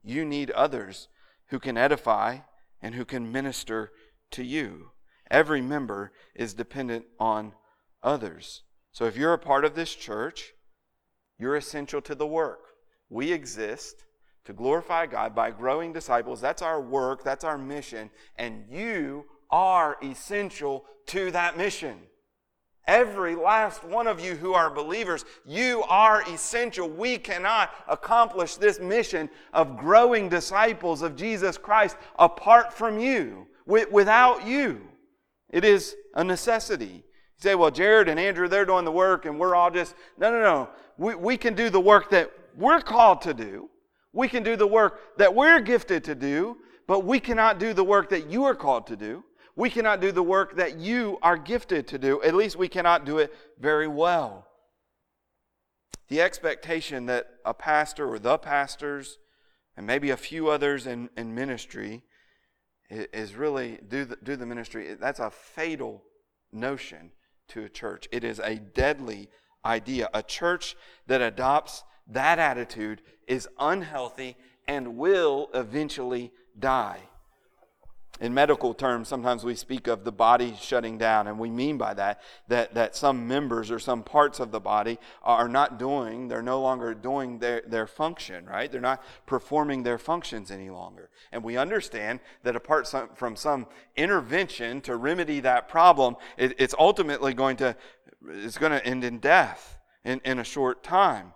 [0.02, 1.08] You need others
[1.46, 2.38] who can edify
[2.82, 3.90] and who can minister
[4.32, 4.90] to you.
[5.30, 7.54] Every member is dependent on
[8.02, 8.62] others.
[8.92, 10.52] So if you're a part of this church,
[11.38, 12.60] you're essential to the work.
[13.08, 14.03] We exist
[14.44, 16.40] to glorify God by growing disciples.
[16.40, 21.96] That's our work, that's our mission, and you are essential to that mission.
[22.86, 26.88] Every last one of you who are believers, you are essential.
[26.88, 34.46] We cannot accomplish this mission of growing disciples of Jesus Christ apart from you, without
[34.46, 34.82] you.
[35.48, 36.86] It is a necessity.
[36.86, 37.02] You
[37.38, 40.40] say, well, Jared and Andrew, they're doing the work and we're all just, no, no,
[40.42, 40.68] no.
[40.98, 43.70] We, we can do the work that we're called to do.
[44.14, 47.84] We can do the work that we're gifted to do, but we cannot do the
[47.84, 49.24] work that you are called to do.
[49.56, 52.22] We cannot do the work that you are gifted to do.
[52.22, 54.46] At least we cannot do it very well.
[56.08, 59.18] The expectation that a pastor or the pastors,
[59.76, 62.02] and maybe a few others in, in ministry,
[62.90, 64.94] is really do the, do the ministry.
[64.94, 66.04] That's a fatal
[66.52, 67.10] notion
[67.48, 68.06] to a church.
[68.12, 69.28] It is a deadly
[69.64, 70.08] idea.
[70.14, 74.36] A church that adopts that attitude is unhealthy
[74.66, 77.00] and will eventually die.
[78.20, 81.94] In medical terms, sometimes we speak of the body shutting down, and we mean by
[81.94, 86.40] that, that that some members or some parts of the body are not doing, they're
[86.40, 88.70] no longer doing their, their function, right?
[88.70, 91.10] They're not performing their functions any longer.
[91.32, 92.86] And we understand that apart
[93.16, 97.74] from some intervention to remedy that problem, it, it's ultimately going to,
[98.28, 101.32] it's going to end in death in, in a short time.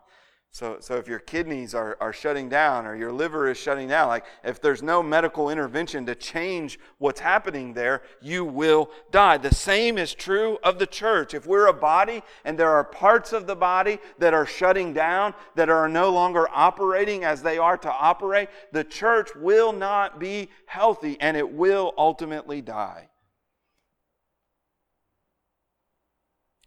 [0.59, 4.09] So, so if your kidneys are, are shutting down or your liver is shutting down,
[4.09, 9.39] like if there's no medical intervention to change what's happening there, you will die.
[9.39, 11.33] The same is true of the church.
[11.33, 15.33] If we're a body and there are parts of the body that are shutting down,
[15.55, 20.49] that are no longer operating as they are to operate, the church will not be
[20.67, 23.11] healthy and it will ultimately die.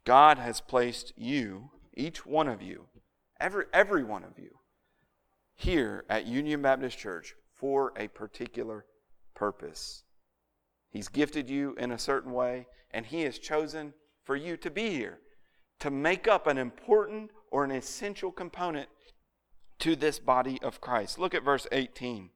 [0.06, 2.86] God has placed you, each one of you,
[3.42, 4.52] every, every one of you,
[5.56, 8.86] here at Union Baptist Church for a particular
[9.36, 10.04] purpose.
[10.90, 14.92] He's gifted you in a certain way, and He has chosen for you to be
[14.92, 15.20] here
[15.80, 18.88] to make up an important or an essential component
[19.80, 21.18] to this body of Christ.
[21.18, 22.30] Look at verse 18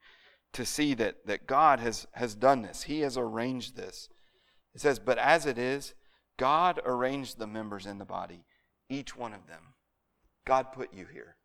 [0.53, 2.83] to see that, that God has, has done this.
[2.83, 4.09] He has arranged this.
[4.73, 5.93] It says, But as it is,
[6.37, 8.45] God arranged the members in the body,
[8.89, 9.74] each one of them
[10.45, 11.35] God put you here.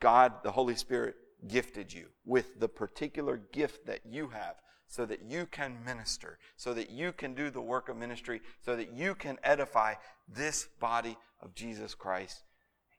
[0.00, 1.14] God, the Holy Spirit,
[1.46, 4.56] gifted you with the particular gift that you have
[4.88, 8.76] so that you can minister, so that you can do the work of ministry, so
[8.76, 9.94] that you can edify
[10.28, 12.42] this body of Jesus Christ.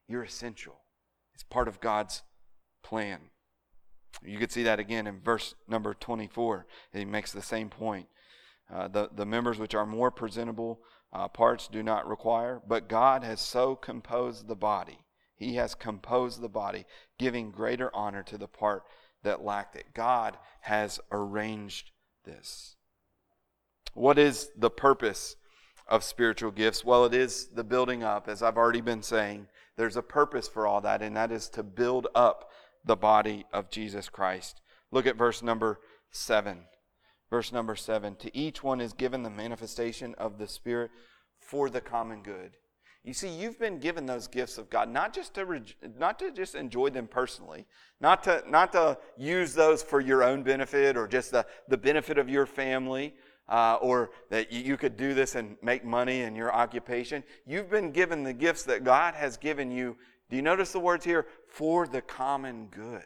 [0.07, 0.81] You're essential.
[1.33, 2.23] It's part of God's
[2.83, 3.19] plan.
[4.23, 6.65] You could see that again in verse number 24.
[6.93, 8.07] He makes the same point.
[8.73, 10.81] Uh, the, the members which are more presentable
[11.13, 14.99] uh, parts do not require, but God has so composed the body
[15.37, 16.85] he has composed the body,
[17.17, 18.83] giving greater honor to the part
[19.23, 19.93] that lacked it.
[19.93, 21.91] God has arranged
[22.25, 22.75] this.
[23.93, 25.35] What is the purpose
[25.87, 26.83] of spiritual gifts?
[26.83, 29.47] Well, it is the building up, as I've already been saying.
[29.75, 32.51] There's a purpose for all that, and that is to build up
[32.83, 34.61] the body of Jesus Christ.
[34.91, 35.79] Look at verse number
[36.11, 36.63] 7.
[37.29, 40.91] Verse number 7 To each one is given the manifestation of the Spirit
[41.39, 42.53] for the common good.
[43.07, 45.61] You see, you've been given those gifts of God, not just to,
[45.97, 47.65] not to just enjoy them personally,
[48.01, 52.17] not to, not to use those for your own benefit or just the, the benefit
[52.17, 53.15] of your family,
[53.47, 57.23] uh, or that you could do this and make money in your occupation.
[57.45, 59.95] You've been given the gifts that God has given you.
[60.29, 61.27] Do you notice the words here?
[61.47, 63.05] For the common good.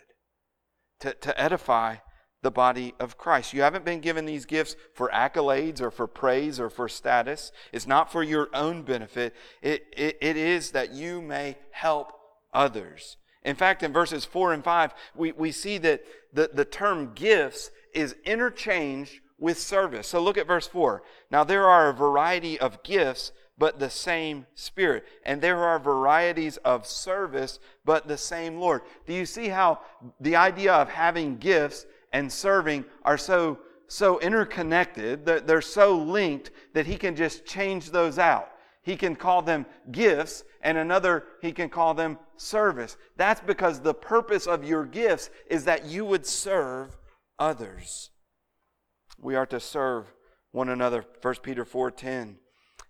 [1.01, 1.97] To, to edify
[2.41, 3.53] the body of Christ.
[3.53, 7.51] You haven't been given these gifts for accolades or for praise or for status.
[7.71, 9.35] It's not for your own benefit.
[9.61, 12.13] It, it, it is that you may help
[12.53, 13.17] others.
[13.43, 17.71] In fact, in verses 4 and 5, we, we see that the, the term gifts
[17.93, 20.07] is interchanged with service.
[20.07, 21.03] So look at verse 4.
[21.31, 25.05] Now there are a variety of gifts, but the same Spirit.
[25.25, 28.81] And there are varieties of service, but the same Lord.
[29.05, 29.79] Do you see how
[30.19, 36.49] the idea of having gifts and serving are so so interconnected that they're so linked
[36.73, 38.49] that he can just change those out.
[38.83, 42.95] He can call them gifts and another he can call them service.
[43.17, 46.97] That's because the purpose of your gifts is that you would serve
[47.37, 48.11] others.
[49.19, 50.13] We are to serve
[50.51, 51.03] one another.
[51.21, 52.37] 1 Peter 4:10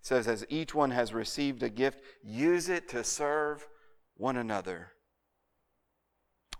[0.01, 3.67] says as each one has received a gift, use it to serve
[4.15, 4.93] one another.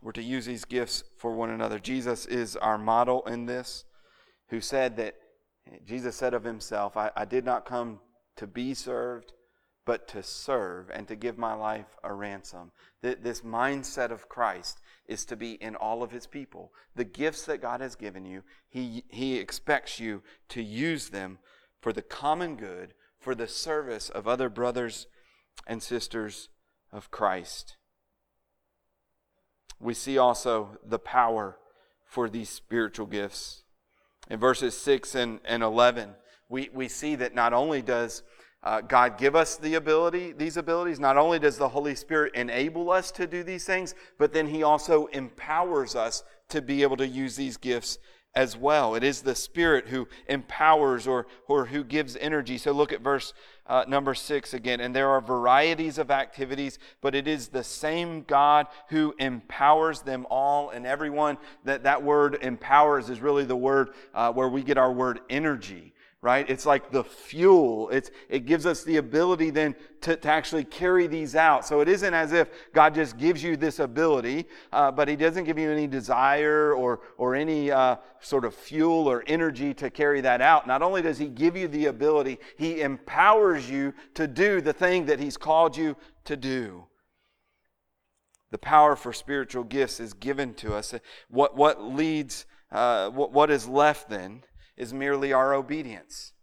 [0.02, 1.78] We're to use these gifts for one another.
[1.78, 3.86] Jesus is our model in this,
[4.50, 5.16] who said that,
[5.86, 8.00] Jesus said of himself, I, I did not come
[8.38, 9.34] to be served,
[9.86, 12.72] but to serve and to give my life a ransom.
[13.02, 16.72] This mindset of Christ is to be in all of his people.
[16.96, 21.40] The gifts that God has given you, he, he expects you to use them
[21.80, 25.08] for the common good, for the service of other brothers
[25.68, 26.50] and sisters
[26.92, 27.78] of Christ
[29.82, 31.58] we see also the power
[32.06, 33.64] for these spiritual gifts.
[34.30, 36.12] In verses 6 and, and 11,
[36.50, 38.24] we, we see that not only does
[38.64, 42.92] uh, God give us the ability, these abilities, not only does the Holy Spirit enable
[42.92, 47.08] us to do these things, but then He also empowers us to be able to
[47.08, 47.98] use these gifts
[48.34, 48.96] as well.
[48.96, 52.58] It is the Spirit who empowers or, or who gives energy.
[52.58, 53.34] So look at verse
[53.68, 54.80] uh, number six again.
[54.80, 60.26] And there are varieties of activities, but it is the same God who empowers them
[60.30, 61.38] all and everyone.
[61.66, 65.94] That, that word empowers is really the word uh, where we get our word energy
[66.24, 66.48] right?
[66.48, 67.90] It's like the fuel.
[67.90, 71.66] It's, it gives us the ability then to, to actually carry these out.
[71.66, 75.46] So it isn't as if God just gives you this ability, uh, but He doesn't
[75.46, 80.22] give you any desire or, or any uh, sort of fuel or energy to carry
[80.22, 80.68] that out.
[80.68, 85.08] Not only does He give you the ability, He empowers you to do the thing
[85.08, 86.86] that He's called you to do.
[88.52, 90.94] The power for spiritual gifts is given to us.
[91.30, 94.44] What, what leads, uh, what, what is left then?
[94.82, 96.34] Is merely our obedience.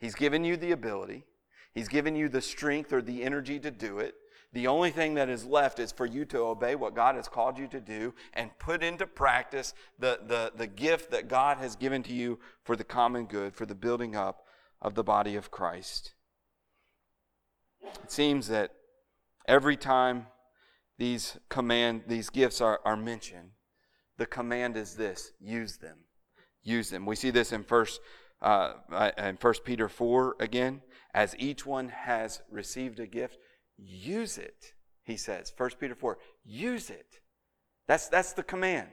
[0.00, 1.24] He's given you the ability,
[1.72, 4.16] He's given you the strength or the energy to do it.
[4.52, 7.56] The only thing that is left is for you to obey what God has called
[7.56, 12.02] you to do and put into practice the, the, the gift that God has given
[12.02, 14.46] to you for the common good, for the building up
[14.82, 16.14] of the body of Christ.
[18.02, 18.72] It seems that
[19.46, 20.26] every time
[20.98, 23.50] these command, these gifts are, are mentioned,
[24.18, 25.98] the command is this use them.
[26.62, 27.06] Use them.
[27.06, 28.00] We see this in first
[28.42, 30.82] uh, uh in First Peter 4 again.
[31.12, 33.38] As each one has received a gift,
[33.76, 35.52] use it, he says.
[35.56, 37.20] First Peter 4, use it.
[37.88, 38.88] That's, that's the command.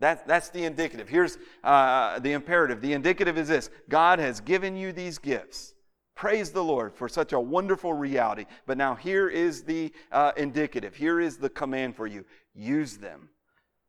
[0.00, 1.08] That, that's the indicative.
[1.08, 2.80] Here's uh, the imperative.
[2.80, 5.74] The indicative is this God has given you these gifts.
[6.16, 8.46] Praise the Lord for such a wonderful reality.
[8.66, 10.96] But now here is the uh, indicative.
[10.96, 13.30] Here is the command for you use them,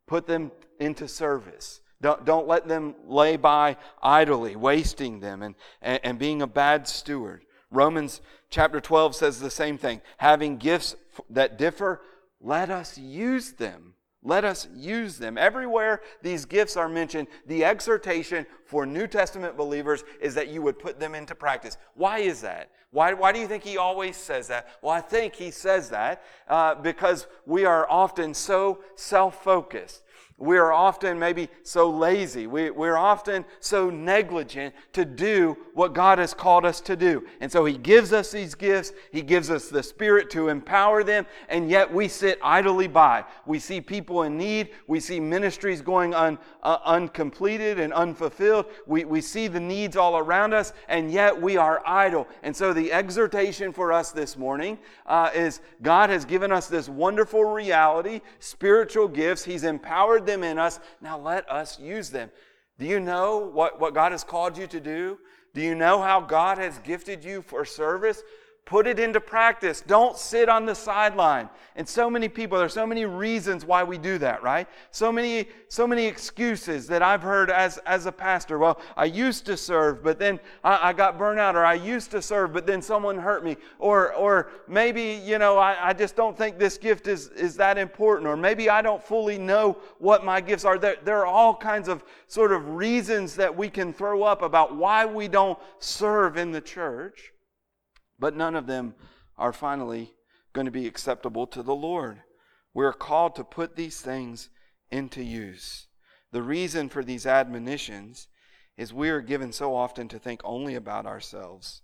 [0.08, 1.82] put them into service.
[2.04, 6.86] Don't, don't let them lay by idly, wasting them and, and, and being a bad
[6.86, 7.45] steward.
[7.72, 10.01] Romans chapter 12 says the same thing.
[10.18, 10.97] Having gifts
[11.30, 12.01] that differ,
[12.41, 13.93] let us use them.
[14.22, 15.38] Let us use them.
[15.38, 20.80] Everywhere these gifts are mentioned, the exhortation for New Testament believers is that you would
[20.80, 21.78] put them into practice.
[21.93, 22.70] Why is that?
[22.91, 24.68] Why, why do you think he always says that?
[24.82, 30.04] Well, I think he says that uh, because we are often so self focused.
[30.40, 32.48] We are often maybe so lazy.
[32.48, 37.26] We, we're often so negligent to do what God has called us to do.
[37.40, 38.94] And so He gives us these gifts.
[39.12, 41.28] He gives us the Spirit to empower them.
[41.50, 43.26] And yet we sit idly by.
[43.46, 44.70] We see people in need.
[44.88, 48.66] We see ministries going un, uh, uncompleted and unfulfilled.
[48.88, 50.74] We, we see the needs all around us.
[50.88, 52.28] And yet we are idle.
[52.42, 56.90] And so the exhortation for us this morning uh, is God has given us this
[56.90, 59.44] wonderful reality, spiritual gifts.
[59.44, 60.80] He's empowered them them in us.
[61.02, 62.32] Now let us use them.
[62.80, 65.20] Do you know what, what God has called you to do?
[65.54, 68.24] Do you know how God has gifted you for service?
[68.66, 69.82] Put it into practice.
[69.86, 71.49] Don't sit on the sideline.
[71.76, 74.70] And so many people, there's so many reasons why we do that, right?
[74.91, 78.57] So many, so many excuses that I've heard as, as a pastor.
[78.57, 82.09] Well, I used to serve, but then I, I got burnt out, or I used
[82.11, 83.57] to serve, but then someone hurt me.
[83.80, 87.78] Or, or maybe, you know, I, I just don't think this gift is, is that
[87.78, 88.30] important.
[88.30, 90.78] Or maybe I don't fully know what my gifts are.
[90.78, 94.74] There, there are all kinds of sort of reasons that we can throw up about
[94.74, 97.33] why we don't serve in the church.
[98.20, 98.95] But none of them
[99.38, 100.14] are finally
[100.53, 102.22] going to be acceptable to the Lord.
[102.74, 104.49] We're called to put these things
[104.91, 105.88] into use.
[106.32, 108.28] The reason for these admonitions
[108.78, 111.82] is we are given so often to think only about ourselves.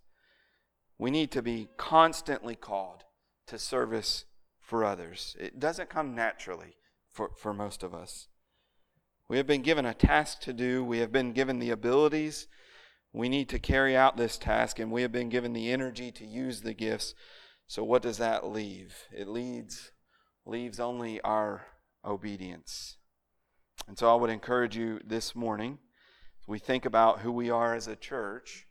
[0.98, 3.04] We need to be constantly called
[3.48, 4.26] to service
[4.60, 5.36] for others.
[5.40, 6.76] It doesn't come naturally
[7.12, 8.28] for, for most of us.
[9.28, 12.48] We have been given a task to do, we have been given the abilities
[13.12, 16.26] we need to carry out this task, and we have been given the energy to
[16.26, 17.16] use the gifts.
[17.68, 18.96] So, what does that leave?
[19.12, 19.92] It leads,
[20.46, 21.66] leaves only our
[22.06, 22.98] obedience.
[23.88, 25.80] And so, I would encourage you this morning,
[26.48, 28.68] we think about who we are as a church,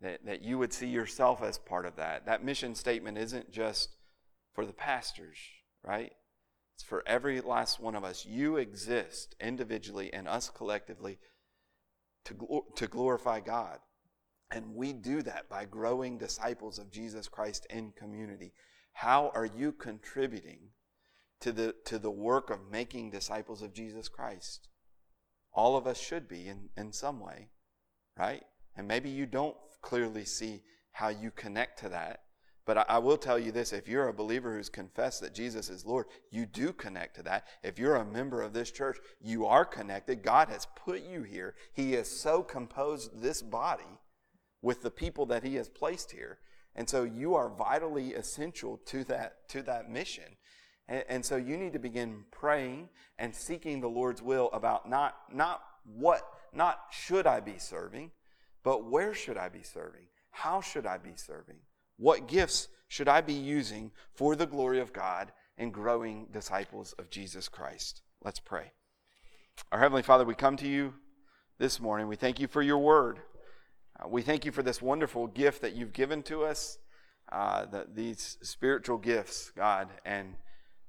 [0.00, 2.26] that, that you would see yourself as part of that.
[2.26, 3.96] That mission statement isn't just
[4.54, 5.38] for the pastors,
[5.84, 6.12] right?
[6.74, 8.26] It's for every last one of us.
[8.26, 11.18] You exist individually and us collectively
[12.24, 13.78] to, to glorify God.
[14.50, 18.52] And we do that by growing disciples of Jesus Christ in community.
[18.92, 20.58] How are you contributing
[21.40, 24.68] to the, to the work of making disciples of Jesus Christ?
[25.54, 27.48] All of us should be in, in some way,
[28.18, 28.42] right?
[28.76, 30.62] And maybe you don't clearly see
[30.92, 32.20] how you connect to that.
[32.64, 35.84] But I, will tell you this if you're a believer who's confessed that Jesus is
[35.84, 37.48] Lord, you do connect to that.
[37.64, 40.22] If you're a member of this church, you are connected.
[40.22, 41.56] God has put you here.
[41.72, 43.98] He has so composed this body
[44.60, 46.38] with the people that He has placed here.
[46.76, 50.36] And so you are vitally essential to that, to that mission.
[50.88, 55.16] And, and so you need to begin praying and seeking the Lord's will about not,
[55.32, 58.12] not what, not should I be serving,
[58.62, 60.06] but where should I be serving?
[60.30, 61.56] How should I be serving?
[62.02, 67.10] What gifts should I be using for the glory of God and growing disciples of
[67.10, 68.02] Jesus Christ?
[68.24, 68.72] Let's pray.
[69.70, 70.94] Our Heavenly Father, we come to you
[71.60, 72.08] this morning.
[72.08, 73.20] We thank you for your word.
[74.00, 76.76] Uh, we thank you for this wonderful gift that you've given to us,
[77.30, 79.88] uh, the, these spiritual gifts, God.
[80.04, 80.34] And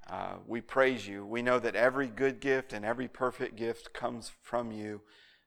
[0.09, 1.27] uh, we praise you.
[1.27, 5.01] We know that every good gift and every perfect gift comes from you.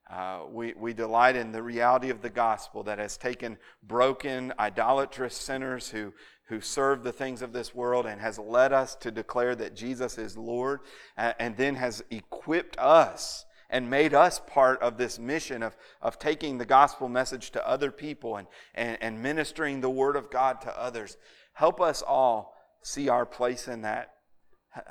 [0.09, 5.34] Uh, we, we delight in the reality of the gospel that has taken broken, idolatrous
[5.34, 6.12] sinners who,
[6.48, 10.16] who serve the things of this world and has led us to declare that Jesus
[10.16, 10.80] is Lord,
[11.18, 16.20] uh, and then has equipped us and made us part of this mission of, of
[16.20, 18.46] taking the gospel message to other people and,
[18.76, 21.16] and, and ministering the word of God to others.
[21.52, 24.12] Help us all see our place in that.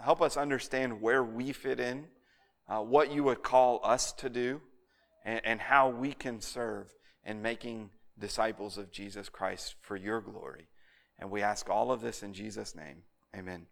[0.03, 2.07] Help us understand where we fit in,
[2.67, 4.59] uh, what you would call us to do,
[5.25, 6.93] and, and how we can serve
[7.25, 10.67] in making disciples of Jesus Christ for your glory.
[11.19, 13.03] And we ask all of this in Jesus' name.
[13.35, 13.65] Amen.